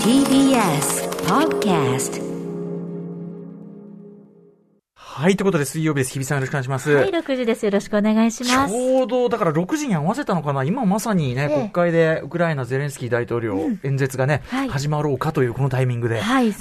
[0.00, 2.25] TBS Podcast
[5.18, 6.10] はい、ということで水曜日です。
[6.12, 6.92] 日比さんよろしくお願いします。
[6.92, 7.64] はい、6時です。
[7.64, 8.74] よろしくお願いします。
[8.74, 16.54] ちょうど、だから6時に合わせたのかな今まさにね、ええ国会でウクライナゼレンスキー大統領演説がね、はい始まろうかというこのタイミングで、はい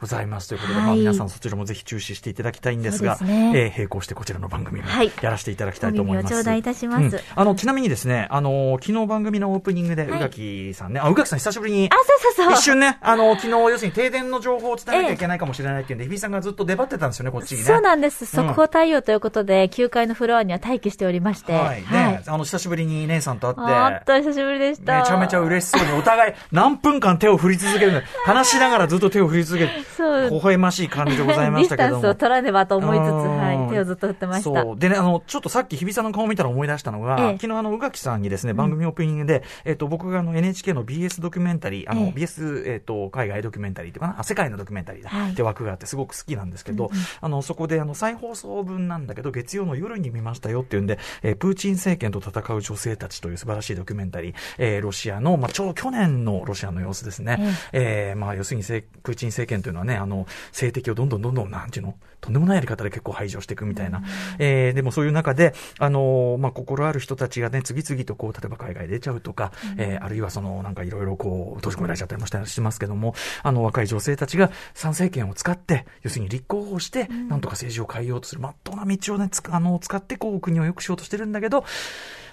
[0.00, 6.34] ございますということで、はいまあ皆さんそちらもぜひ注視していただきたいんですが、すねえー並行してこちらの番組もはいやらせていただきたいと思います。
[6.34, 12.54] 頂戴いたしますうんあの、ちなみにですね、あの、昨日番組のオープニングで、はいうがきさんね、あ、うがきさん久しぶりにあ、、そうそうそう。
[12.54, 17.64] 一瞬ね、あの、昨日、要するに停電の情報を伝えなきゃいけないかもしれないっていうんで、日比さんがずっと粘ってたんですよね、こっちにね。
[17.64, 18.26] そうなんです。
[18.26, 21.52] 速報対応ということで、9階のフロアには待機しておりまして。
[21.52, 21.82] はい。
[21.82, 25.00] ね、あの、久しぶりに姉さんと会って、あっと久しぶりでした。
[25.00, 32.02] めちゃめちゃ嬉しそうに、お互い何分間手を振り続けるの話しながらずっと手を振り続ける、そう微笑ましい感じでございましたけども。
[32.02, 34.62] ディスタンスを取らねばと思いつつ、うんはい、手をずっと振ってました。
[34.62, 34.78] そう。
[34.78, 57.38] でね、あの、ちょっとさっき日比さんの顔を見たら思い出したのが、ええ昨日あの、宇垣さんにですね、番組オープニングで、えっと、僕があの、NHK の BS ドキュメンタリー、あの、ええ BS、えっと、海外ドキュメンタリーっていうかな、あ、世界のドキュメンタリーだ、はいって枠があってすごく好きなんですけど、あの、そこであの、再放送分なんだけど、月曜の夜に見ましたよっていうんで、えープーチン政権と戦う女性たちという素晴らしいドキュメンタリー、えーロシアの、まあ、ちょうど去年のロシアの様子ですね。
[57.72, 64.02] えーまあ、要するにプーチン政権というのはね、あの、政敵をどんどんどんどん、なんていうのとんでもないやり方で結構排除していくみたいな。
[64.38, 81.64] えーでもそういう中で、あのーまあ、心ある人たちがね、次々とこう、例えば海外出ちゃうとか、えーあるいはその、なんかいろいろこう、閉じ込められちゃったりもしたりしますけども、あの、若い女性たちが参政権を使って、要するに立候補して、なんとか政治を変えようとする、まっとうな道をね、つあの、使ってこう、国を良くしようとしてるんだけど、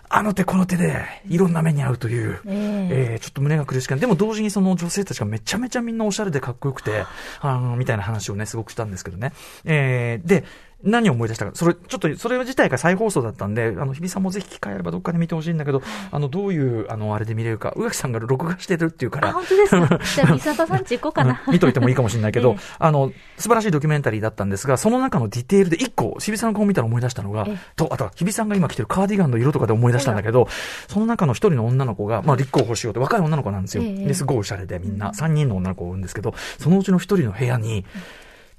[0.09, 3.95] あの手この手で、いろんな目に遭うという、ええーちょっと胸が苦しく。
[3.97, 7.05] でも同時にその女性たちがめちゃめちゃみんなおしゃれでかっこよくて、
[7.39, 9.33] あの、みたいな話をね、すごくしたんですけどね。
[9.63, 10.43] えーで、
[10.83, 11.51] 何を思い出したか。
[11.55, 19.99] それ、ちょっと、それ自体が再放送だったんで、あの、日比さんもぜひ機会あればどっかで見てほしいんだけど、あの、どういう、あの、あれで見れるか、宇垣さんが録画してるっていうかあ、ら、本当ですか？
[20.15, 21.41] じゃあ、ミサトさんち行こうかな。
[21.47, 21.53] うん。
[21.53, 22.57] 見といてもいいかもしれないけど、 ええ。
[22.79, 30.47] あの、素晴らしいドキュメンタリーだったんですが、その中のディテールで一個、日比さんの顔見たら思い出したのがええ、と、あとは日比さんが今着てるカーディガンの色とかで思い出したんだけど、
[30.87, 33.83] その中の一人の女の子が、まあ立候補しようって若い女の子なんですよ。
[33.83, 34.07] ええ。
[34.07, 37.85] で、すごいおしゃれでみんな、三人の女の子を産むんですけど、そのうちの一人の部屋に、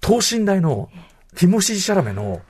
[0.01, 0.89] 等身大の
[1.37, 2.41] ティモシー・シャラメの、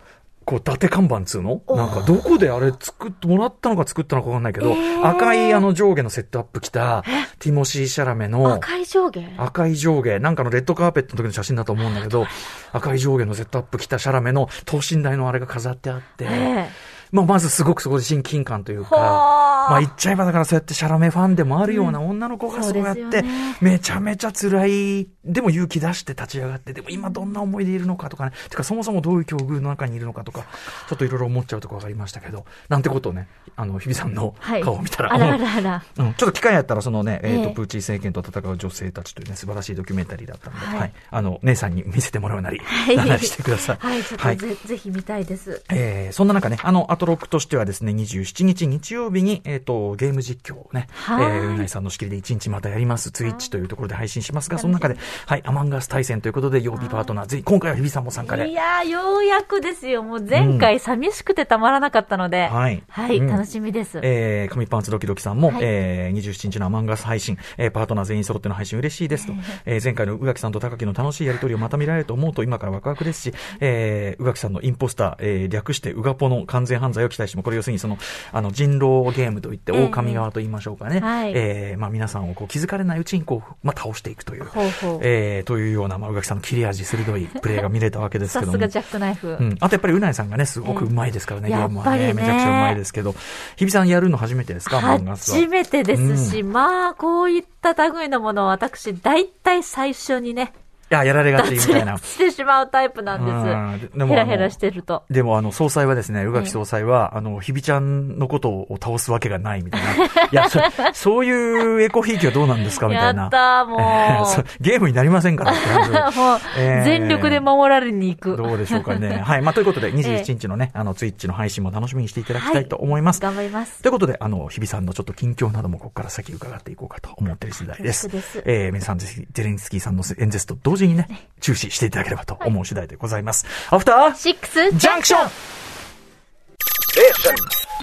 [0.44, 1.60] こう、伊達看板っつうの？
[1.68, 7.02] なんか、どこであれ作ってもらったのか作ったのかわかんないけど、ええ赤いあの上下のセットアップ着た、
[7.40, 9.20] ティモシー・シャラメの、赤い上下？
[9.38, 12.26] 赤い上下、なんかのレッドカーペットの時の写真だと思うんだけど、
[12.72, 16.68] 赤い上下のセットアップ着たシャラメの等身大のあれが飾ってあって、え
[17.12, 23.24] まあまずすごくそこで親近感というか、まあ言っちゃえばだからそうやってシャラメファンでもあるような女の子がそうやって
[23.60, 30.46] めちゃめちゃ辛い、でも勇気出して立ち上がって、でも今どんな思いでいるのかとかね、てかそもそもどういう境遇の中にいるのかとか、
[30.88, 34.62] ちょっといろいろ思っちゃうところがありましたけど、なんてことをね、あの、日比さんのはい。
[34.62, 35.84] 顔を見たら、あらあらあら。
[35.98, 40.88] うん、ちょっと機会あったら、そのね、えっ、と、ええプーチン政権と戦う女性たちというね、素晴らしいドキュメンタリーだったので、は、はい。
[40.88, 42.96] いあの、姉さんに 見せてもらうなり、はい。
[42.96, 43.76] なりしてください。
[43.80, 44.36] はい、ちょっはい。
[44.36, 45.62] とぜ、ぜひ見たいです。
[45.70, 51.40] えーそんな中ね、あの、アトロックとしてはですね、27日日曜日に、えっ、と、ゲーム実況をね、えはい。
[51.40, 54.96] ー、うないさんの仕切りで1日またやります、ツイッチというところで配信しますが、その中で、
[55.26, 58.48] はい、アマンガス対戦ということで、曜日パートナー、ぜひ、今回は日比さんも参加で。
[58.48, 60.02] い、やー、ようやくですよ。
[60.02, 62.48] もう前回寂しくてたまらなかったので。
[62.48, 62.82] はい。
[62.88, 63.26] はい、うん。
[63.26, 64.00] 楽しみです。
[64.02, 65.58] えー、紙パンツドキドキさんも、はい。
[65.62, 69.34] えー、27日のアマンガス配信、えー、パートナー全員揃っての配信嬉しいですと、
[69.66, 77.98] えー、前回の宇垣さんと高木の楽しいやりとりをまた見られると思うと今からワクワクですし、えー、宇垣さんのインポスター、えー、略してウガポの完全犯罪を期待しても、これ要するにその、
[78.32, 81.00] あの、人狼ゲームといって、ええ狼側と言いましょうかね。
[81.00, 84.60] はいえー、まあ皆さんをこう気づかれないうちにこう、まあ倒していくという、ほ
[85.02, 88.52] えー、というような、まあ宇垣さんの切れ味鋭いプレーが見れたわけですけども。
[88.54, 89.28] さすがジャックナイフ。
[89.28, 89.56] うん。
[89.60, 92.12] あとやっぱりうないさんがね、すごくうまいですからね、ええゲームはね。
[92.12, 93.14] めちゃくちゃうまいですけど。
[93.56, 94.78] 日比さんやるの初めてですか？
[94.78, 95.16] 漫画は。
[95.16, 100.52] 初めてですし、まあ、こういった類のものを私、大体最初にね、
[100.90, 101.98] いや、やられがちみたいな。
[101.98, 103.98] してしまうタイプなんうんです。
[103.98, 105.04] でもヘラヘラしてると。
[105.10, 110.04] でも、あの、総裁はですね、宇垣総裁は、あの、日比ちゃんのことを倒すわけがないみたいな。
[110.26, 110.60] いや、そ
[110.92, 113.22] そういうエコひいきはどうなんですかみたいな。
[113.22, 115.90] やったー、もえーそうゲームになりませんからって感じ。
[116.18, 118.36] もう、えー全力で守られに行く。
[118.36, 119.18] どうでしょうかね。
[119.24, 119.42] はい。
[119.42, 123.20] まあ、ということで、27日のね、あの、ツイッチの配信も楽しみにしていただきたいと思います。
[123.20, 123.82] 頑張ります。
[123.82, 128.08] ということで、あの、日比さんのちょっと近況などもここから先伺っていこうかと思っている次第です。
[128.08, 131.08] ですえー、皆さんぜひ、ゼレンスキーさんの演説と同時にね、
[131.40, 133.46] 注視していただければと思う次第でございます。
[133.70, 135.30] アフターシックスジャンクション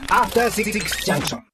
[0.09, 0.71] After Six
[1.11, 1.52] Junction.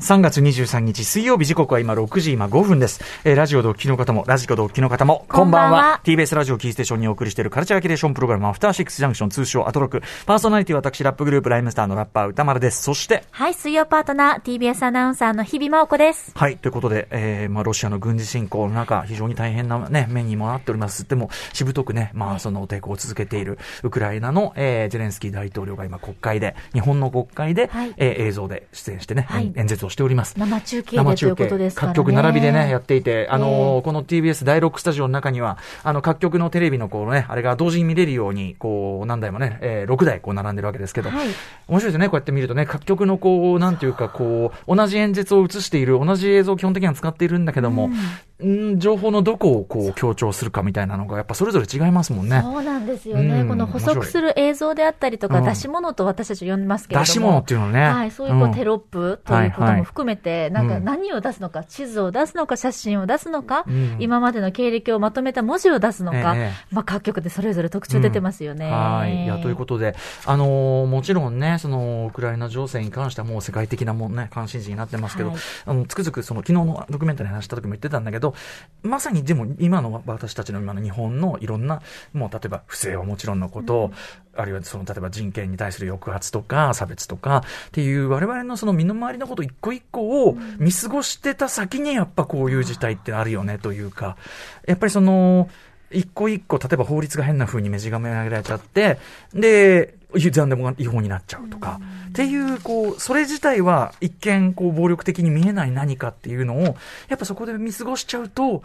[0.00, 3.00] 3月23日水曜日時刻は今6時今5分です。
[3.24, 5.76] えーラジオでお聞きの方も、ラジコでお聞きの方も、こんばんは。
[5.76, 10.02] こんばんは TBS ラジオキーステーションにお送りしているカルチャーキュレーションプログラム、アフターシックスジャンクション、通称アトロク。
[10.24, 12.82] パーソナリティは私、ラップグループ、ライムスターのラッパー、歌丸です。
[12.82, 16.32] そして、はい、水曜パートナー、TBS アナウンサーの日々真央子です。
[16.34, 16.56] はい。
[16.56, 21.08] ということで、えー、まあ、ロシアの軍事侵攻の中、非常に大変なね、面にもなっております。
[21.08, 30.34] でも、しぶとくね、まあ、その抵抗を続けている、ウクライナの、えー、ゼレンスキー大統領が今国会で、日本の国会で、はいえー映像で出演してね、はい演説をしております。
[30.38, 31.94] 生中継でということですからね。
[31.94, 41.28] 各局並びでね、やっていて、あのーええこの TBS 第6スタジオの中には、あの、各局のテレビのこうね、あれが同時に見れるように、こう、何台もね、えー6台こう並んでるわけですけど、はい
[41.66, 47.90] 面白いですね、こうやって見るとね、各局のこう、なんていうか、こう、同じ演説を映している、同じ映像を基本的には使っているんだけども、
[48.40, 52.40] うん、情報のどこをこう、強調するかみたいなのが、やっぱそれぞれ違いますもんね。
[52.42, 53.42] そうなんですよね。
[53.42, 57.04] うんこの補足する映像であったりとか、うん出し物と私たち呼んでますけれども。
[57.06, 57.84] 出し物っていうのね。
[57.84, 60.84] はい、そういうこんうテロップということも含めて、なんかうん。
[60.84, 63.96] 何を出すのか、地図を出すのか、写真を出すのか、うん。
[63.98, 66.52] 今までの経歴をまとめた文字を出すのか、ええ。
[66.70, 68.70] まあ各局でそれぞれ特徴出てますよね。
[68.70, 69.24] はい。
[69.24, 69.94] いや、ということで、
[70.26, 75.38] あのーもちろんね、その、ウクライナ情勢に関してはもう世界的なもんね、関心事になってますけど、はい。
[75.66, 78.34] あの、つくづくその、昨日のドキュメンタリーの話した時も言ってたんだけど、
[78.82, 81.82] まさにでも今の私たちの今の日本のいろんな、
[82.12, 83.90] もう例えば不正はもちろんのこと、
[84.36, 94.16] あるいはその、例えば人権に対する抑圧とか、差別とか、っていう我々のその身の回りのこと一個一個を見過ごしてた先にやっぱこういう事態ってあるよねというか、
[94.66, 95.48] やっぱりその、
[95.90, 98.98] 一個一個、例えば法律が変な風に目じがめ上げられちゃって、
[99.32, 106.76] で、残でも違法になっちゃうとか、っていう、こう、それ自体は一見、こう、暴力的に見えない何かっていうのを、
[107.08, 108.62] やっぱそこで見過ごしちゃうと、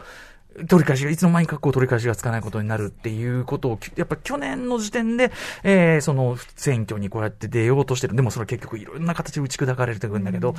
[0.68, 5.32] 取り返しが、いつの間にかこう取り返しがつかないことになるっていうことを、きやっぱ去年の時点で、
[5.64, 8.16] えー、その選挙にこうやって出ようとしてる。
[8.16, 10.56] でもそれ結局いろんな形で打ち砕かれていくんだけど、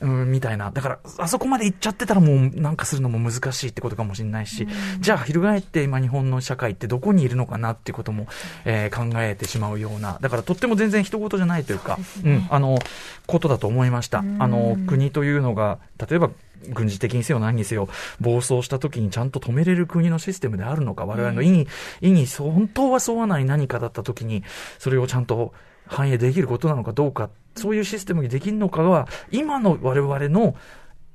[0.00, 0.70] うん、みたいな。
[0.70, 4.66] だから、あそこまで行っちゃってたらもうなんかするのも難しいってことかもしれないし、
[5.00, 8.26] じゃあ翻って今日本の社会ってどこにいるのかなっていうことも、
[8.64, 12.78] えー考えてしまうような、だからとっても全然人事じゃないというか、うん、あの、
[13.26, 14.18] ことだと思いました。
[14.18, 16.30] あの、国というのが、例えば、
[16.68, 17.88] 軍事的にせよ何にせよ、
[18.20, 21.68] 暴走した時にちゃんと止めれる国のシステムであるのか、我々の意に、
[22.00, 24.44] 意にそう本当は沿わない何かだった時に、
[24.78, 25.52] それをちゃんと
[25.86, 30.56] 反映できることなのかどうか、そういうシステムにできるのかは、今の我々の、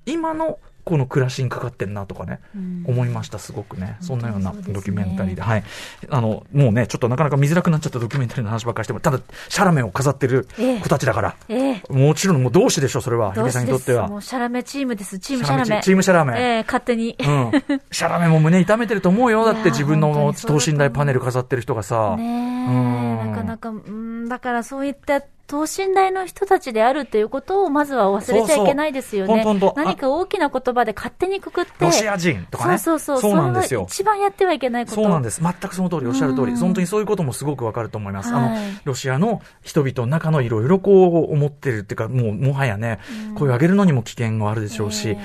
[0.05, 2.39] 今のこの暮らしにかかってんなとかね、
[2.85, 3.97] 思いました、すごくね。
[3.99, 5.41] そんなようなドキュメンタリーで。
[5.41, 5.63] はい。
[6.09, 9.19] あの、もうね、ちょっとなかなか見づらくなっちゃったドキュメンタリーの話ばっかりしても、ただ、
[9.49, 13.33] シャラメを飾ってるええ子たちだから、ええもちろんもう同志でしょ、それは。
[13.33, 14.07] ヒデさんにとっては。
[14.07, 15.19] もうシャラメチームです。
[15.19, 15.81] チームシャラメ。
[15.83, 17.17] チームシャラメええ勝手に。
[17.19, 17.51] うん。
[17.91, 19.43] シャラメも胸痛めてると思うよ。
[19.43, 22.15] だって自分の等身大パネル飾ってる人がさ。
[22.15, 29.45] ねうんえ、なかなか、うん、だからそういった等身大の人たちであるということをまずは忘れちゃいけないですよね。
[29.75, 31.71] 何か大きな言葉で勝手にくくって。
[31.79, 32.77] ロシア人とかね。
[32.77, 33.31] そうそうそう。
[33.31, 33.88] そうなんですよ。
[33.89, 34.95] 一番やってはいけないこと。
[34.95, 35.41] そうなんです。
[35.41, 36.51] 全くその通り、おっしゃる通り。
[36.51, 38.29] うん本当にそういうこともすごくわかると思います。
[38.29, 42.99] あのはい、ロシアの人々の中のいろいろこう思ってるっていうか、もうもはやね、
[43.35, 45.17] 声を上げるのにも危険があるでしょうしええ、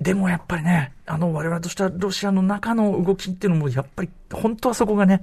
[0.00, 5.22] でもやっぱりね、あの、我々としてはロシアの中の動きっていうのも、やっぱり、本当はそこがね、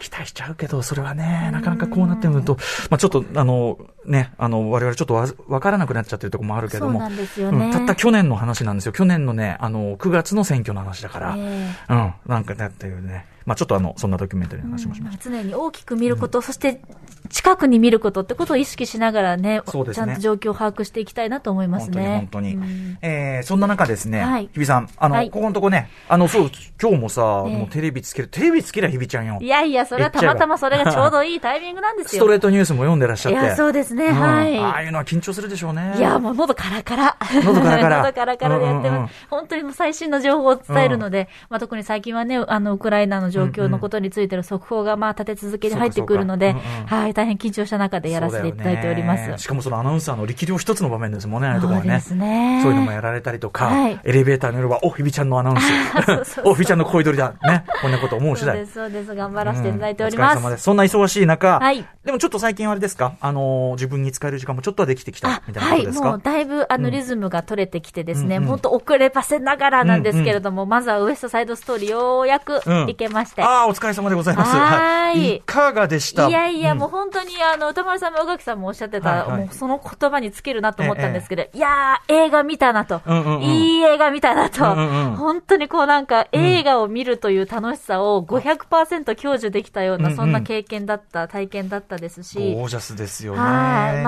[0.00, 2.56] 期待しちゃうけど、それはね、なかなかこうなってくると、
[2.90, 7.18] まあちょっと、あの、ね、あの、我々ちょっとわわからなくなっちゃってるところもあるけども、ね。
[7.38, 8.92] うんたった去年の話なんですよ。
[8.92, 11.74] 去年のね、あの、9月の選挙の話だから、え。
[11.88, 15.30] うん、なんかだっていうね、まあちょっとあの、そんなドキュメンタリーの話もしました。
[15.30, 16.82] 常に大きく見ること、そして
[17.30, 22.16] 近くに見ることってことを意識しながらね、そうですねちゃんと状況を把握していきたいなと思います本当にね。
[22.18, 22.54] 本当に。
[22.56, 29.38] うんえー、そんな中ですね、はい日比さん、あの、はいここのとこね、あの、そう、今日もさ、ええもうテレビつける、テレビつけりゃ日比ちゃんよ。
[29.40, 32.22] いやいや、それはたまたまそれがちょうどいいタイミングなんですよ。
[32.22, 33.38] ストレートニュースも読んでらっしゃって。
[33.38, 34.58] いや、そうですね、うんはい。
[34.58, 35.94] ああいうのは緊張するでしょうね。
[35.96, 37.16] いや、もう喉カラカラ。
[37.44, 38.90] 喉カラカラ喉カラカラでやってます。
[38.90, 49.42] うんうんうん本当にもう最新の情報を伝えるので、まあ特に最近はね、あの、ウクライナの状況のことについての速報がまあ立て続けに入ってくるので、そうかそうんはい、大変緊張した中でやらせていただいております。
[49.42, 52.00] しかもそのアナウンサーの力量一つの場面ですもんね、あところはね。
[52.00, 52.60] そうね。
[52.62, 56.34] そういうのもやられたりとか、はいエレベーターの夜は、お、日比ちゃんのアナウン そうそうス。
[56.34, 57.34] そうお、日比ちゃんの声取りだ。
[57.42, 57.64] ね。
[57.80, 58.66] こんなこと思う次第そうで。
[58.66, 59.14] す、そうです。
[59.14, 60.46] 頑張らせていただいております。
[60.46, 60.58] うん。
[60.58, 63.16] そんな忙しい中、はいでもちょっと最近はあれですか？
[63.20, 73.42] あのー自分に使える時間もちょっとはできてきたあみたいなはい、ことですか、もうだいぶあうんのリズムが取れてきてですね、うんうん本当遅ればせながらなんですけれども、まずはウエストサイドストーリーようやくうんいけましして。
[73.42, 74.56] ああ、お疲れ様でございます。
[74.56, 75.36] はーい。
[75.36, 76.28] いかがでした？
[76.28, 76.78] いやいや、ん。
[76.78, 83.00] もう本当に、あの、歌丸さんも宇垣さんもおっしゃってた、もうその言葉に尽きるなと思ったんですけど、いやー、映画見たなと、
[83.40, 84.64] いい映画見たなと、
[85.16, 93.38] 本当にこうなんか、映画を見るという楽しさを500%享受できたような、そんな経験だった、体験だったですし、ゴージャスですよね。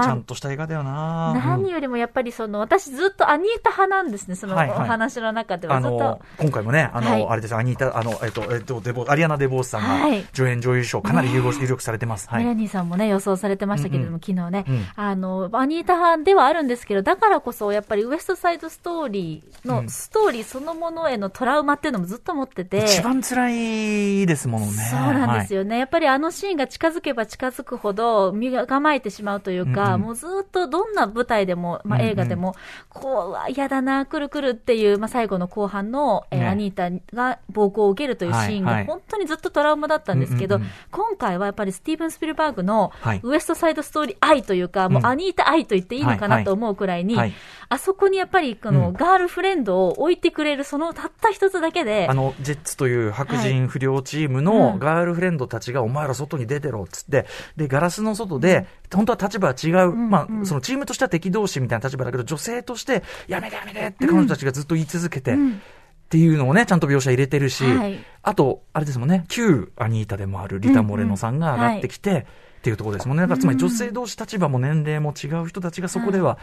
[0.03, 1.35] ちゃんとした映画だよな。
[1.35, 5.81] 何よりもやっぱりその、私ずっとアニータ派なんですね、そのお話の中では。
[5.81, 5.97] ずっと。
[5.97, 7.27] あの、今回もね、あの、はい。
[7.29, 12.29] あれですよ、アニータ、あの、えっと、えっと、デボ、アリアナ・デボースさんがはい、助演女優賞、かなり有有力されてます。
[12.29, 12.43] はい。
[12.43, 22.85] メラニーさんもね、予想されてましたけれども、うん昨日ね、うんあの、アニータ派ではあるんですけど、だからこそ、やっぱりウエストサイドストーリーうんの、ストーリーそのものへのトラウマっていうのもずっと持ってて。
[22.85, 24.73] 一番辛いですものね。
[24.73, 25.61] そうなんですよ。
[25.61, 32.55] よね、やっぱりあのシーンが近づけば近づくほど身が構えてしまうというか、もうずっとどんな舞台でも、まあ、映画でも、
[32.89, 40.73] こう、うわ嫌だな、来る来るっていう、まあ、最後の後半の、えアニータが暴行を受けるというシーンが本当にずっとトラウマだったんですけど、うんうんうん。
[40.91, 43.21] 今回はやっぱりスティーブン・スピルバーグのはい。
[43.23, 47.33] ウエストサイドストーリー愛というか、もううんアニータ愛と言っていいのかはいはないと思うくらいに、はい
[47.73, 48.75] あそこにやっぱりこうん。
[48.75, 54.79] のガールフレンドを置いてくれるそのたった一つだけで、あの、ジェッツという白人不良チームうのん。
[54.81, 60.47] ガールフレンドたちが、お前ら外に出てろっつって、で、ガラスの外で、本当は立場は違う、んまあ、うん。
[60.47, 65.63] そのチームとしては敵同士みたいな立場だけど、女性として、やめてやめてって彼女たちがずっと言い続けて、うん
[66.11, 67.97] っていうのをね、ちゃんと描写入れてるし、はい。
[68.25, 72.27] あと、あれですもんね、旧アニータでもあるリタ・モレノさんが上がってきて、
[72.59, 73.23] っていうところですもんね。
[73.23, 76.37] だからつまり女性同士立場も年齢も違う人たちがそこでは、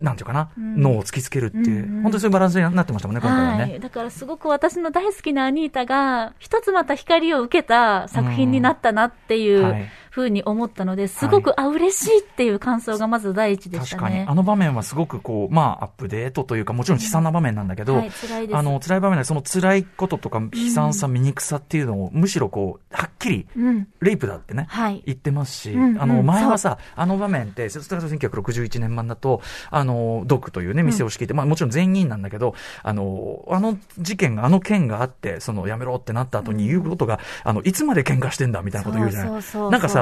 [0.00, 0.82] なんていうかな、うん。
[0.82, 2.02] 脳を突きつけるっていう、うんうん。
[2.02, 3.62] 本当にそういうバランスになってましたもんね、今回はね。
[3.62, 3.80] はい。
[3.80, 14.02] だからすごく私の大好きなアニータが、一つまた光を受けた作品になったなっていううんはいふうに思ったので、すごく、あ、嬉しいっていう感想がまず第一でしたね。
[14.02, 14.20] 確かに。
[14.28, 23.88] あの場面はすごくこう、まあ、アップデートというか、もちろん悲惨な場面なんだけど、はい辛いですあの、辛い場面でその辛いこととか、悲惨さ、醜さっていうのを、むしろこう、はっきり、うん。
[24.02, 29.40] レイプだってね、はい言ってますし、うんうんあの、前はさ、あの場面って、それから1961年版だと、
[29.70, 39.28] あの、ドックというね、店を仕切って、まあもちろん全員なんだけど、あの、あの事件が、あの件があって、その、やめろってなった後に言うことが、あの、いつまで喧嘩してんだみたいなこと言うじゃない。
[39.28, 40.01] そうそうそうなんかさ、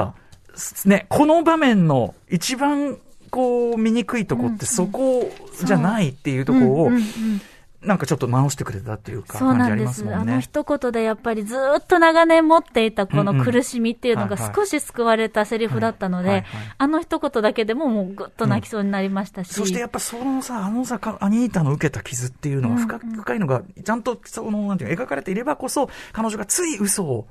[0.85, 2.97] ね、この場面の一番、
[3.29, 5.31] こう、醜いとこうんってそこ
[5.63, 6.91] じゃないっていうところを
[7.81, 10.05] なんかちょっと直してくれたっていうか、そうなんです。
[10.13, 16.45] あの一言でやっぱりずっと長年持っていたこの苦しみっていうのが少し救われたセリフだったので
[16.77, 19.51] あの一言だけでももうぐっと泣きそうになりましたし。
[19.53, 27.27] そしてやっぱそのさ、あのさ、かアニータの受けた傷っていうのが深,、深いのが、ちゃんとその、なんていうの描かれていればこそ、彼女がつい嘘を、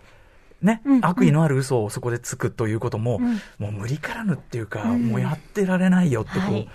[0.62, 1.06] ね、うんうん。
[1.06, 3.40] 悪意のある嘘をそこでつくということも、うん。
[3.58, 5.08] もう無理からぬっていうか、うん。
[5.08, 6.68] もうやってられないよってこう、はい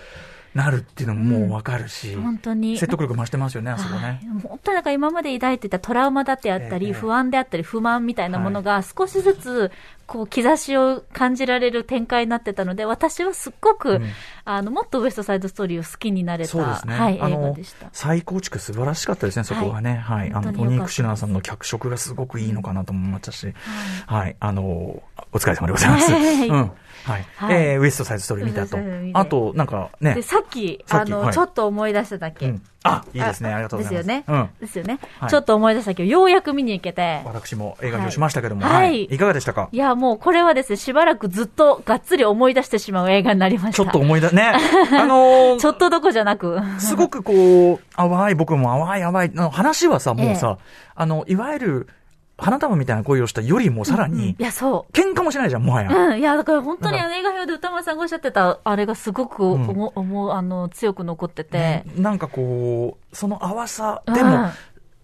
[0.56, 2.78] なるっていうのももうわかるし、本当に。
[2.78, 4.22] 説得力増してますよね、あそこはいね。
[4.42, 9.72] 本当になんか今まで抱いていたトラウマだってあったり、ええ不安であったり、不満みたいなものが少しずつ、
[10.08, 14.06] こう、兆しを感じられる展開になってたので、私はすっごく、うん
[14.46, 16.96] あの、もっとウエストサイドストーリーを好きになれた、そうですね。
[16.96, 17.90] はい、映画あのでした。
[17.92, 19.96] 再構築素晴らしかったですね、そこがね。
[19.96, 20.32] はい。
[20.32, 23.54] あの、本当に良かったトニー・クシュナーさんの脚色がすごくいいのかなと思いましたし、
[24.06, 24.38] はい。
[24.40, 26.12] あの、お疲れ様でございます。
[26.14, 26.72] はいうん。
[27.06, 27.26] はい。
[27.36, 28.78] はいえー、ウエストサイドストーリー見たと
[29.14, 32.48] あと、なんかねで、、さっき、あの、ちょっと思い出しただけ。
[32.48, 32.62] うん。
[32.84, 33.52] あ、いいですね。
[33.52, 34.08] ありがとうございます。
[34.08, 34.24] ですよね。
[34.28, 34.50] うん。
[34.60, 37.22] ですよね、はいちょっと思い出したけど、ようやく見に行けて。
[37.26, 39.04] 私も映画表しましたけども、はいはい。
[39.04, 39.70] いかがでしたか？
[39.72, 43.84] いや、もうこれはですね、しばらくずっとがっつり思い出してしまう映画になりました。
[43.84, 44.54] ちょっと思い出、ね。
[44.94, 46.60] あのーちょっとどこじゃなく。
[46.80, 50.58] すごくこう、淡い、僕も淡い淡い、あの話はさ、もうさ、
[50.96, 51.88] あの、いわゆる、
[52.38, 54.92] 花束みたいな恋をしたよりもさらにい、や、そう。
[54.92, 55.90] 喧嘩もしないじゃん、もはや。
[55.90, 61.58] うん、いや、だから本当にあの映画表で歌丸さんがおっしゃってた、あれがすごくうん思う、思う、あの、強く残ってて。
[61.58, 64.50] ね、なんかこう、その淡さ、うんでも、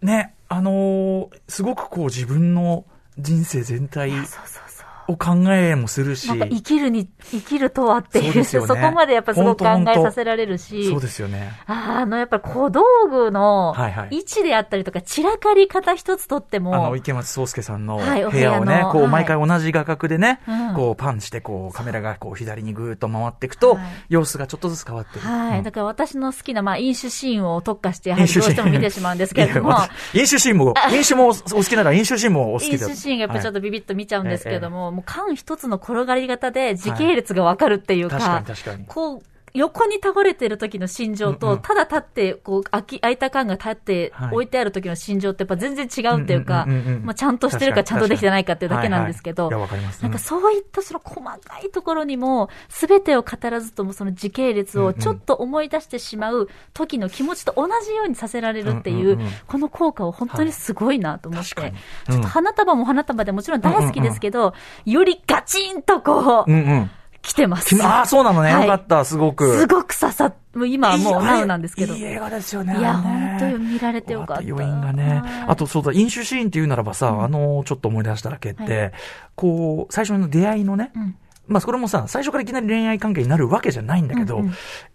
[0.02, 2.84] ね、あのーすごくこう自分の
[3.18, 4.71] 人生全体そうそうそう。
[5.12, 8.44] を考えもするし、生きるに、生きるとはっていう、ね。
[8.44, 10.90] そこまでやっぱすごく考えさせられるし。
[10.90, 11.52] そうですよね。
[11.68, 14.18] ああの、やっぱり小道具のはいはい。
[14.18, 19.12] 位置であったりとか、散らかり方一つとってあの、も、池松壮亮さんの部部屋をね、屋のこう、はい。
[19.12, 20.74] 毎回同じ画角でね、うん。
[20.76, 25.22] こう、パンして、こう、カメラがこう、左にぐーっと回っていくとはい、様子がちょっとずつ変わってる。
[25.22, 25.58] はい。
[25.60, 25.64] うん。
[25.64, 29.72] だから私の好きな、まあ、飲酒シーンを特化して、やはりどうしても見てしまうんですけれども。
[30.14, 38.86] 飲酒シーンも、飲酒もお好きなら飲酒シーンもお好き飲だ酒シーンがやっぱりちょっと、とビビッと見ちゃうんですけれども、もう間一つの転がり方で時系列がわかるっていうか、確かに確かに。
[38.86, 41.62] こう、横に倒れてる時の心情と、うんうん。
[41.62, 44.32] ただ立って、こう、空き、空いた缶が立ってはい。
[44.32, 46.68] 置いてある時の心情ってやっぱ全然違うっていうか
[47.04, 49.70] まあちゃんとしてるかちゃんとできてないかっていうだけなんですけどはいはい。
[50.02, 61.78] なんかそういったその細かいところにも、すべてを語らずともその時系列をちょっと思い出してしまう時の気持ちと同じようにさせられるっていうこの効果を本当にすごいなと思って確かに、
[62.10, 64.54] ちょっと花束も花束でもちろん大好きですけど、
[64.86, 66.92] よりガチンとこうう、んうん。
[67.22, 67.82] 来てます。
[67.84, 68.54] ああ、そうなのね。
[68.54, 69.60] はいよかった、すごく。
[69.60, 71.94] すごく刺さっ、もう今はもうナウなんですけど。
[71.94, 72.78] いい映画ですよね。
[72.78, 74.44] いや、本当に見られてよかった。
[74.44, 75.22] 余韻がね。
[75.48, 78.92] あと、そうだ、飲酒シーンっていうならばさ、あの、ちょっと思い出しただけって、は
[79.36, 81.16] こう、最初の出会いのね、うん
[81.48, 84.42] まあ、それもさ、最初からいきなり恋愛関係になるわけじゃないんだけど、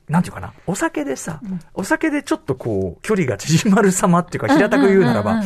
[0.08, 1.40] なんていうかな、お酒でさ、
[1.74, 5.42] お酒でちょっとこう、距離が縮まる様っていうか、平たく言うならば、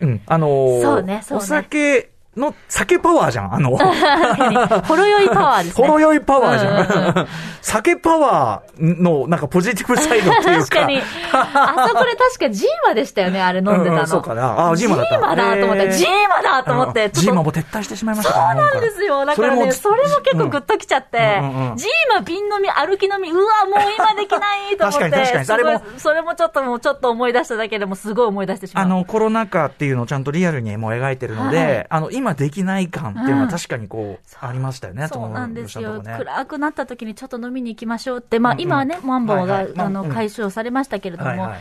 [0.00, 3.76] うんあのーそうねそうねお酒の、酒パワーじゃん、あの、
[4.86, 5.86] ほろ酔いパワーですね。
[5.86, 7.28] ほろ酔いパワーじうんうんゃん。
[7.62, 10.52] 酒パワーの、なんかポジティブサイドっていうか。
[10.64, 11.02] 確かに。
[11.32, 14.06] あそこで確かジーマでしたよね、あれ飲んでたの。
[14.06, 19.24] そうかなあジーマだったジーマだと思って、ジーマだと思って、うんジーマも撤退してしまいましたそうなんですよ。
[19.26, 21.18] だからね、それも結構グッときちゃって
[21.76, 24.98] ジーマ瓶飲み、歩き飲み、うわ、もう今できないと思って。
[24.98, 28.84] 確かに確かにすごいあれもそれもちょっともうちょっと思い出しただけでもすごい思い出してしまう。
[28.84, 40.10] あの、コロナ禍っていうのをちゃんとリアルにもう描いてるので、はいあの、今できない感っていうのは確かにこう、ありましたよね、そうなんですよ、暗くなった時にちょっと飲みに行きましょうって、まあ、今はね、マンボウが、ああのうん。
[40.10, 41.52] 解消されましたけれども、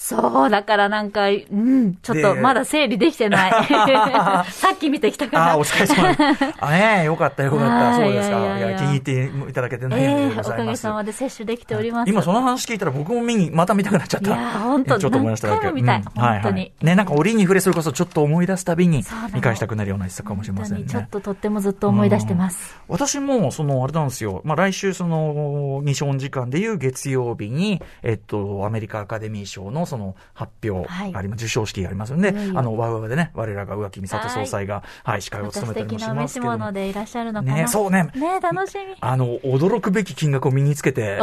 [0.00, 3.66] そう、だからなんか、うん、ちょっとでまだ整理できてない。
[4.48, 5.46] さっき見てきたから。
[5.48, 6.54] ああ、お疲れ様。
[6.60, 7.66] あねよかったよかった。
[7.66, 8.58] はいそうですか。
[8.58, 12.10] いや気に入っていただけてね、ええありがとうごおかげさまで摂取できております。
[12.10, 14.98] 今その話聞いたら僕も見に、また見たくなっちゃった。
[14.98, 15.72] ちょっと思い出しただけ。
[15.72, 20.84] 見たいうん本当にね、なんか折に触れそれこそちょっと思い出すたびに見返したくなるような一作かもしれませんね。
[20.84, 22.76] ちょっととってもずっと思い出してます。
[22.86, 24.42] 私も、その、あれなんですよ。
[24.44, 36.58] まあ、来週、その、日本時間でいう月曜日に、えっと、アメリカアカデミー賞のその発表はいあります、授賞式がありますんで、あの、ワウワウでね、我らが宇垣美里総裁が、はい、司会を務めたりもししますけども。
[36.58, 37.54] 物でいらっしゃるのかな。
[37.56, 38.04] ね、そうね。
[38.14, 38.94] ね楽しみ。
[39.00, 41.20] あの、驚くべき金額を身につけて、ね、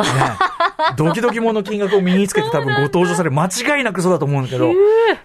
[0.98, 3.36] ドキドキもの金額を身につけて多分ご 登場される。
[3.36, 4.72] 間違いなくそうだと思うんだけど、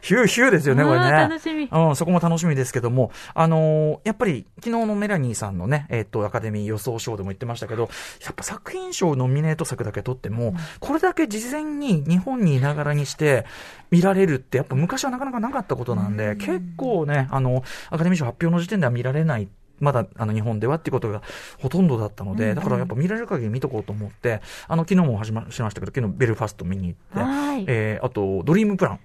[0.00, 1.06] ヒューヒューですよね、これね。
[1.06, 7.82] うん楽しみうん、そこも楽しみですけども、あのーやっぱり昨日のメラニーさんのね、えっ、と、アカデミー予想賞でも言ってましたけど、
[8.24, 13.29] やっぱ作品賞ノミネート作だけ取っても、これだけ事前に日本にいながらにして
[13.90, 19.48] 見られるって、やっぱ昔はなかなかなかったことなんで、結構ね、あの、アカデミー賞発表の時点では見られない
[19.80, 21.22] まだあの日本ではっていうことが
[21.58, 27.64] ほとんどだったので、だからやっぱ見られる限り見とこうと思って、あの昨日も始ましましたけど、昨日ベルファスト見に行って、はい。
[27.66, 29.00] えーあとドリームプラン、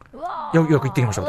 [0.53, 1.22] よよく行ってきました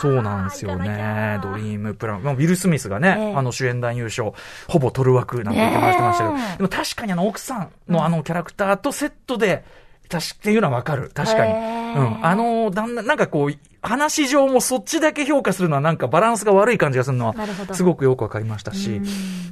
[0.00, 0.88] そうなんですよね。
[0.90, 1.38] ゃ。
[1.42, 2.22] ドリームプラン。
[2.22, 3.34] まあ、ウィル・スミスがね、ええ。
[3.34, 4.34] あの主演男優賞、
[4.68, 9.64] ほぼ取る枠なんて言ってましたけど、でも確かにあの奥さんのあのキャラクターとセットで、
[10.08, 11.10] 確かっていうのはわかる。
[11.14, 11.52] 確かに。
[11.52, 12.24] うん。
[12.26, 17.34] あの、だんだん、なんかこう、話上もそっちだけ評価するのはなんかバランスが悪い感じがするのは
[17.72, 18.96] すごくよくわかりましたし。
[18.96, 19.06] うん、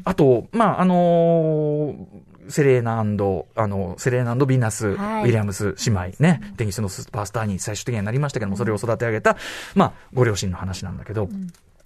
[0.04, 3.04] あと、まあ、あのーセレーナあ
[3.66, 5.24] の、セレーナヴィナス・ウはい。
[5.24, 9.36] ィリアムス姉妹ね、テニスのスーパースターに最終的にはなりましたけども、それを育て上げた、
[9.74, 11.28] まあ、ご両親の話なんだけど、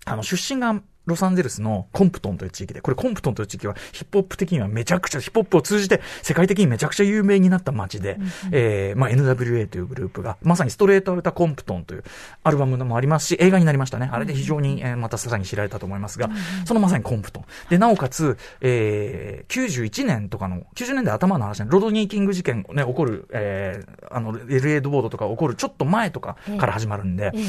[0.08, 8.18] あの、出身がロサンゼルスのコンプトンという地域で、これコンプトンという地域はヒップホップ的にはめちゃくちゃ、ヒップホップを通じて世界的にめちゃくちゃ有名になった街で、
[8.52, 12.04] えー、まあ NWA というグループが、まさにストレートアウタコンプトンという
[12.44, 14.10] アルバムもありますし、映画になりましたね。
[14.12, 16.28] あれで非常に、えーまたさらに知られたと思いますが、
[16.66, 17.44] そのまさにコンプトン。
[17.70, 27.42] で、なおかつ、えー、91年とかの、90年代頭の話ね、ロドニー・キング事件ね、起こる、えー、あの、エエドボードとか起こるちょっと前とかから始まるんで、ええ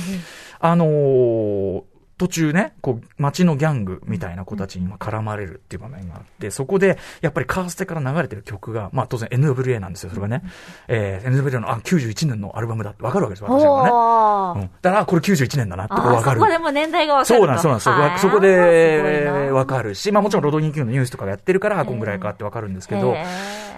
[0.59, 1.83] あのー
[2.19, 10.43] 途中ね、こう、街のギャングみたいな子たちにまあ絡まれるっていう場面があって、そこで、やっぱりカーステから流れてる曲が、まあ当然 NWA なんですよ、それがね。
[10.89, 14.62] えー、NWA の、あ、91年のアルバムだってわかるわけですよ、私はね。
[14.63, 14.69] うん。
[14.82, 16.47] だから、あこれ91年だなってこかるーそこ。
[16.51, 18.21] でも年代がわかるとそうなんです、そうなんです。
[18.21, 23.15] そこでなわかるし、まあもちろんロドニー・キングのニュースとかやってるから、あこんぐらいかってわかるんですけど、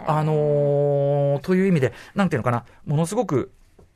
[0.08, 3.52] あのーという意味で、なんていうのかな、ものすごく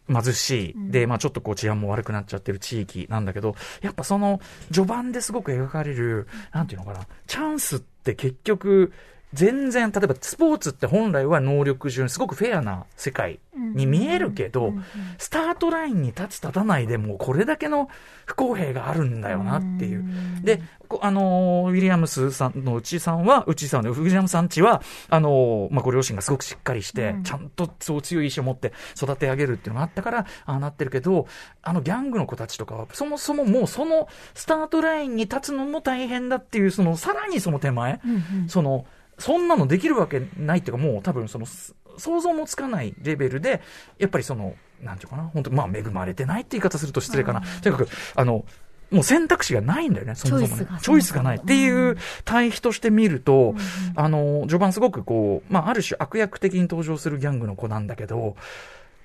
[0.08, 4.40] 貧しい、で、まあちょっとこう治安も悪くなっちゃってる地域なんだけど、やっぱその
[4.72, 8.94] 序盤ですごく描かれる、なんていうのかな、チャンスって結局、
[9.36, 14.74] 全然、例えばスポーツって本来は能力順、すごくフェアな世界に見えるけど、
[15.18, 17.90] スタートラインに立つ立たないでもうこれだけの
[18.26, 20.06] 不公平があるんだよなっていう。
[20.42, 27.24] で、こあのーウィリアムスさんのうちさんは、うちさんの、ウィリアムスさんちは、あのーまあ、ご両親がすごくしっかりして、うん。
[27.24, 31.28] ちゃんとそう強い意志を持って育て上げるっていうのがあったから、ああなってるけど、
[31.62, 38.00] あのギャングの子たちとかは、そもそももうそのスタートラインに立つのも大変だっていう、その、さらにその手前、
[38.48, 38.86] その、
[39.18, 43.62] そんなのできるわけないっていうか、もう多分その、す想像もつかないレベルで、
[43.98, 47.42] やっぱりその、なんていうかな、本当まあ恵まれてないって言い方すると失礼かな。
[47.62, 48.46] とにかく、あの、
[48.92, 53.58] もう選択肢がないんだよね、そもそも、ね、チョイスがないっていう対比として見ると、うん、
[53.96, 58.36] あの、序盤すごくこう、まあ、ある種悪役的に登場するギャングの子なんだけど、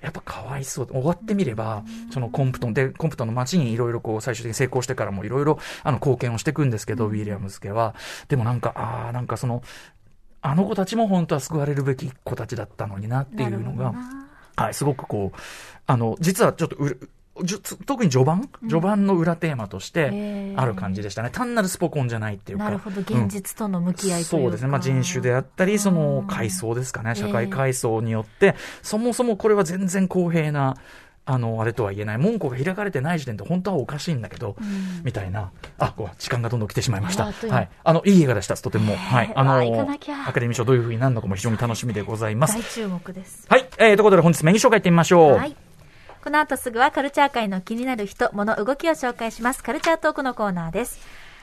[0.01, 0.87] やっぱかわいそう。
[0.87, 7.93] 終わってみれば、そのコンプトンで、コンプトンの街にいろいろこう、最終的に成功してからもいろいろ、あの、貢献をしていくんですけど、ウィリアムズ家は。
[8.27, 9.61] でもなんか、ああ、なんかその、
[10.41, 13.93] あの子たちも本当は救われるべき子たちだったのになっていうのが、
[14.55, 15.37] はい、すごくこう、
[15.85, 16.97] あの、実はちょっとう、
[17.85, 22.65] 特に序盤、序盤の裏テーマとしてある感じでしたね、単なるスポコンじゃないっていうか。
[22.65, 30.75] なるほど、現実との向き合いとうん、そうですね、まあ、人種であったり、その階層ですかね、社会階層によって、そもそもこれは全然公平な。
[31.25, 32.17] あの、あれとは言えない。
[32.17, 35.51] 門戸が開かれてない時点で本当はおかしいんだけど、うん、みたいな。
[35.77, 37.31] あ、こう、時間がどんどん来てしまいました。
[37.31, 37.69] はい。
[37.83, 38.95] あの、いい映画でした、とても。
[38.95, 39.31] はい。
[39.35, 42.57] あの、アカデミー賞どういうふうになるのかも非常に楽しみでございます。
[42.57, 43.45] 大注目です。
[43.47, 43.65] はい。
[43.77, 45.37] えー、ということで本日メニュー紹介いってみましょう。
[45.37, 45.55] はい。
[46.23, 49.63] この後すぐはカルチャー界の気になる人、物、動きを紹介します。
[49.63, 50.99] カルチャートークのコーナーです。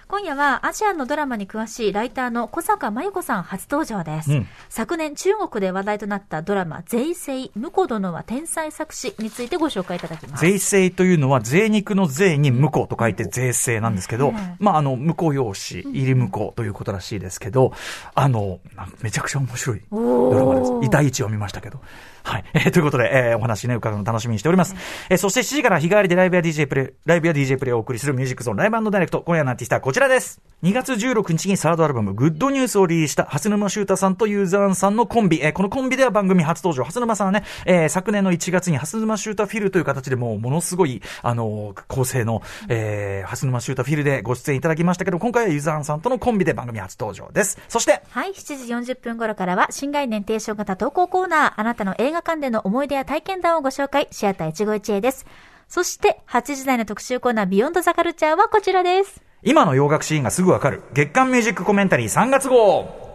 [0.08, 10.40] 今夜はアジアのドラマに詳しいライターの小坂真由子さん初登場です、うん、昨年中国で話題となったドラマ税制婿殿は天才作詞についてご紹介いただきます。
[10.40, 17.74] 税制というのは税肉の税に婿と書いて税制なんですけど、うん、まああの婿養子入り婿ということらしいですけど、
[18.14, 18.60] あの
[19.02, 20.72] めちゃくちゃ面白いドラマです。
[20.84, 21.82] 痛い位置を見ましたけど
[22.28, 22.44] はい。
[22.52, 24.74] えー、ということで、えー、お話ね、伺うの楽しみにしております。
[25.08, 29.22] えー、そして7時から日替わりでライブや DJ プレイ、ライブや DJ プレイをお送りするミュージックゾーンライブダイレクト。
[29.22, 30.42] 今夜のアーティストはこちらです。
[30.62, 35.40] 2月16日にサードアルバム、グッドニュースをリリースした、蓮沼修太さんとユーザーンさんのコンビ。
[35.42, 36.84] えー、このコンビでは番組初登場。
[36.84, 47.58] 蓮沼さんはね、えー、昨年の1月に蓮沼修太フィルという形でもう、ものすごい、あのー、構成の、えー、蓮沼修太フィルでご出演いただきましたけど、今回はユーザーンさんとのコンビで番組初登場です。
[47.68, 55.26] そして、はい、7時40分頃からは、新概念提唱型投稿コーナー、あなたの映画館での思い出や体験談をご紹介、シアター一期一会です。
[55.68, 59.22] そして、8時台の特集コーナー、ビヨンドザカルチャーはこちらです。
[59.42, 63.07] 今の洋楽シーンがすぐわかる、月刊ミュージックコメンタリー3月号。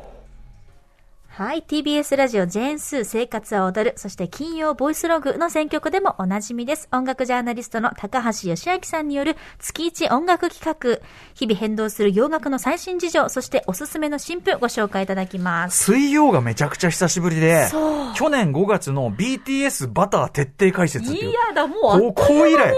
[1.36, 1.64] はい。
[1.68, 3.98] TBS ラジオジェーンスー生活は踊る。
[3.98, 6.88] そして金曜ボイスログの選曲でもおなじみです。
[6.92, 11.04] 音楽ジャーナリストの高橋義明さんによる月一音楽企画。
[11.34, 15.86] 日々変動する洋楽の最新事情、そしておすすめの新譜ご紹介いただきます。
[15.86, 17.68] 水曜がめちゃくちゃ久しぶりで、
[18.14, 22.74] 去年5月の BTS バター徹底解説いやだ、もうあっという間に1年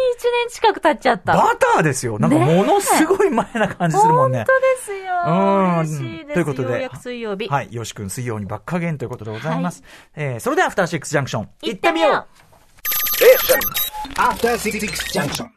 [0.51, 1.33] 近く経っちゃった。
[1.35, 2.19] バターですよ。
[2.19, 4.37] なんかものすごい前な感じするもんね。
[4.37, 5.15] 本当ですよ。
[5.25, 5.79] うん。
[5.79, 6.33] 嬉しいです。
[6.35, 6.89] ということで。
[7.01, 7.49] 水曜日。
[7.49, 7.67] はい。
[7.69, 9.83] よしくん水曜にばっかげんということでございます。
[10.13, 11.49] はい、えー、それでは、アフターシックスジャンクション。
[11.61, 13.35] 行ってみようえ
[14.17, 15.51] アフターシックスジャンクション。